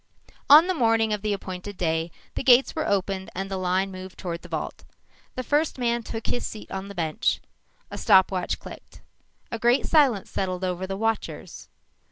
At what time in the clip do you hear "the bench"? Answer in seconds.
6.87-7.39